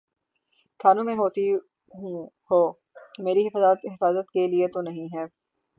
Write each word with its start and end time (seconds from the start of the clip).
تھانوں 0.79 1.03
میں 1.03 1.15
ہوتی 1.15 1.43
ہو، 2.51 2.61
میری 3.19 3.47
حفاظت 3.47 4.31
کے 4.33 4.47
لیے 4.47 4.67
تو 4.67 4.81
نہیں 4.81 5.07
ہے۔ 5.15 5.25